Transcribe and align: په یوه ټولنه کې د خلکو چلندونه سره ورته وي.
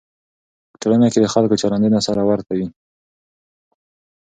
په 0.03 0.03
یوه 0.73 0.79
ټولنه 0.81 1.07
کې 1.11 1.19
د 1.21 1.27
خلکو 1.33 1.59
چلندونه 1.61 1.99
سره 2.07 2.21
ورته 2.29 2.51
وي. 2.57 2.67